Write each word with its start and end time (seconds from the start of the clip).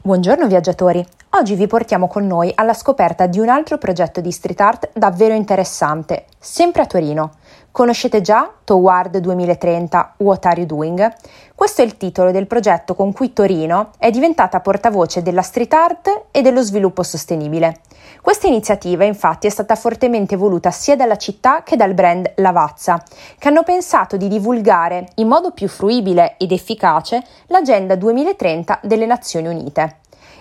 Buongiorno 0.00 0.46
viaggiatori! 0.46 1.04
Oggi 1.30 1.56
vi 1.56 1.66
portiamo 1.66 2.06
con 2.06 2.24
noi 2.24 2.52
alla 2.54 2.72
scoperta 2.72 3.26
di 3.26 3.40
un 3.40 3.48
altro 3.48 3.78
progetto 3.78 4.20
di 4.20 4.30
street 4.30 4.60
art 4.60 4.90
davvero 4.94 5.34
interessante, 5.34 6.26
sempre 6.38 6.82
a 6.82 6.86
Torino. 6.86 7.32
Conoscete 7.70 8.20
già 8.20 8.50
Toward 8.64 9.18
2030 9.18 10.14
What 10.18 10.46
Are 10.46 10.58
You 10.60 10.66
Doing? 10.66 11.12
Questo 11.54 11.82
è 11.82 11.84
il 11.84 11.96
titolo 11.96 12.30
del 12.30 12.46
progetto 12.46 12.94
con 12.94 13.12
cui 13.12 13.32
Torino 13.32 13.90
è 13.98 14.10
diventata 14.10 14.60
portavoce 14.60 15.22
della 15.22 15.42
street 15.42 15.72
art 15.72 16.24
e 16.30 16.42
dello 16.42 16.62
sviluppo 16.62 17.02
sostenibile. 17.02 17.80
Questa 18.20 18.46
iniziativa 18.46 19.04
infatti 19.04 19.46
è 19.46 19.50
stata 19.50 19.76
fortemente 19.76 20.36
voluta 20.36 20.70
sia 20.70 20.96
dalla 20.96 21.16
città 21.16 21.62
che 21.62 21.76
dal 21.76 21.94
brand 21.94 22.32
Lavazza, 22.36 23.02
che 23.38 23.48
hanno 23.48 23.62
pensato 23.62 24.16
di 24.16 24.28
divulgare 24.28 25.08
in 25.16 25.28
modo 25.28 25.52
più 25.52 25.68
fruibile 25.68 26.36
ed 26.36 26.52
efficace 26.52 27.22
l'Agenda 27.46 27.94
2030 27.94 28.80
delle 28.82 29.06
Nazioni 29.06 29.48
Unite. 29.48 29.98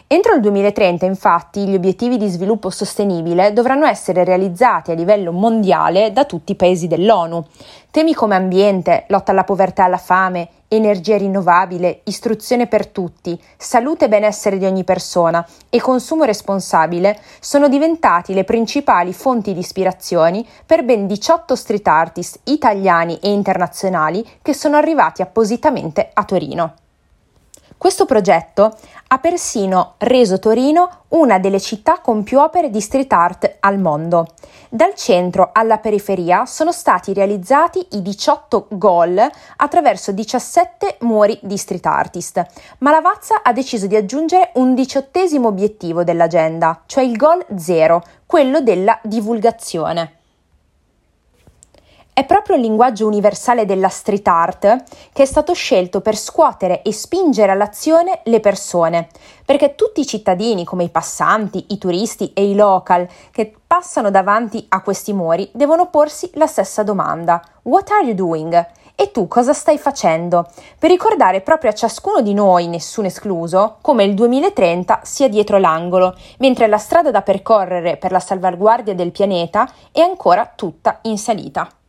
Entro 0.10 0.36
il 0.36 0.40
2030, 0.40 1.06
infatti, 1.06 1.68
gli 1.68 1.76
obiettivi 1.76 2.16
di 2.16 2.30
sviluppo 2.30 2.70
sostenibile 2.70 3.52
dovranno 3.52 3.86
essere 3.86 4.24
realizzati 4.24 4.92
a 4.92 4.94
livello 4.94 5.34
mondiale 5.34 6.14
da 6.14 6.24
tutti 6.24 6.54
i 6.54 6.56
paesi 6.56 6.88
dell'ONU. 6.88 7.44
Temi 7.92 8.14
come 8.14 8.36
ambiente, 8.36 9.04
lotta 9.10 9.32
alla 9.32 9.44
povertà 9.44 9.82
e 9.82 9.86
alla 9.88 9.98
fame, 9.98 10.48
energia 10.70 11.18
rinnovabile, 11.18 12.00
istruzione 12.06 12.68
per 12.68 12.88
tutti, 12.88 13.38
salute 13.58 14.06
e 14.06 14.08
benessere 14.08 14.58
di 14.58 14.66
ogni 14.66 14.86
persona 14.86 15.46
e 15.70 15.82
consumo 15.82 16.24
responsabile 16.24 17.20
sono 17.42 17.68
diventati 17.68 18.34
le 18.34 18.46
principali 18.46 19.12
fonti 19.12 19.54
di 19.54 19.60
ispirazione 19.60 20.46
per 20.66 20.86
ben 20.86 21.06
18 21.06 21.54
street 21.54 21.88
artist 21.88 22.40
italiani 22.46 23.20
e 23.22 23.30
internazionali 23.30 24.26
che 24.42 24.54
sono 24.54 24.78
arrivati 24.78 25.22
appositamente 25.22 26.12
a 26.14 26.24
Torino. 26.24 26.87
Questo 27.78 28.06
progetto 28.06 28.76
ha 29.10 29.20
persino 29.20 29.94
reso 30.00 30.40
Torino 30.40 31.04
una 31.10 31.38
delle 31.38 31.60
città 31.60 32.00
con 32.00 32.24
più 32.24 32.40
opere 32.40 32.72
di 32.72 32.82
street 32.82 33.14
art 33.14 33.58
al 33.60 33.78
mondo. 33.78 34.26
Dal 34.68 34.96
centro 34.96 35.52
alla 35.54 35.78
periferia 35.78 36.48
sono 36.48 36.72
stati 36.72 37.14
realizzati 37.14 37.86
i 37.92 38.02
18 38.02 38.70
goal 38.72 39.30
attraverso 39.58 40.12
17 40.12 40.98
muri 41.02 41.38
di 41.44 41.56
street 41.56 41.86
artist, 41.86 42.44
ma 42.80 42.90
Lavazza 42.90 43.42
ha 43.44 43.54
deciso 43.54 43.86
di 43.86 43.96
aggiungere 43.96 44.50
un 44.56 44.74
diciottesimo 44.74 45.48
obiettivo 45.48 46.04
dell'agenda, 46.04 46.82
cioè 46.88 47.04
il 47.04 47.16
goal 47.16 47.46
zero, 47.58 48.02
quello 48.26 48.60
della 48.60 49.00
divulgazione. 49.04 50.14
È 52.18 52.26
proprio 52.26 52.56
il 52.56 52.64
linguaggio 52.64 53.06
universale 53.06 53.66
della 53.66 53.90
street 53.90 54.28
art 54.28 54.84
che 55.14 55.22
è 55.22 55.26
stato 55.26 55.54
scelto 55.54 56.02
per 56.02 56.18
scuotere 56.18 56.82
e 56.82 56.92
spingere 56.92 57.52
all'azione 57.52 58.22
le 58.24 58.40
persone, 58.40 59.10
perché 59.46 59.76
tutti 59.76 60.00
i 60.00 60.06
cittadini, 60.08 60.64
come 60.64 60.86
i 60.86 60.90
passanti, 60.90 61.66
i 61.70 61.78
turisti 61.78 62.34
e 62.34 62.50
i 62.50 62.56
local 62.56 63.08
che 63.30 63.54
passano 63.68 64.10
davanti 64.10 64.66
a 64.70 64.82
questi 64.82 65.14
muri, 65.14 65.48
devono 65.54 65.92
porsi 65.92 66.28
la 66.34 66.48
stessa 66.48 66.82
domanda: 66.82 67.40
What 67.62 67.92
are 67.92 68.06
you 68.06 68.16
doing? 68.16 68.68
E 68.96 69.12
tu 69.12 69.28
cosa 69.28 69.54
stai 69.54 69.78
facendo? 69.78 70.48
Per 70.80 70.90
ricordare 70.90 71.42
proprio 71.42 71.70
a 71.70 71.76
ciascuno 71.76 72.22
di 72.22 72.34
noi, 72.34 72.66
nessuno 72.66 73.06
escluso, 73.06 73.78
come 73.82 74.04
il 74.06 74.16
2030 74.16 75.02
sia 75.04 75.30
dietro 75.30 75.60
l'angolo, 75.60 76.16
mentre 76.40 76.66
la 76.66 76.80
strada 76.80 77.12
da 77.12 77.22
percorrere 77.22 77.98
per 77.98 78.12
la 78.12 78.20
salvaguardia 78.20 78.96
del 78.96 79.12
pianeta 79.12 79.70
è 79.92 80.00
ancora 80.00 80.52
tutta 80.56 80.98
in 81.04 81.20
salita. 81.20 81.70